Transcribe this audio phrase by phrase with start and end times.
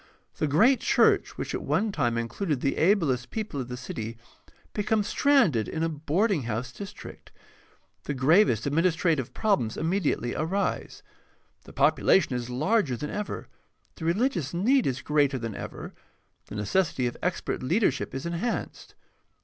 [0.37, 4.17] The great church which at one time included the ablest people of the city
[4.73, 7.31] becomes stranded in a boarding house district.
[8.05, 11.03] The gravest administrative problems immediately arise.
[11.65, 13.47] The population is larger than ever,
[13.93, 15.93] the religious need is greater than ever,
[16.47, 18.95] the necessity of expert leadership is enhanced.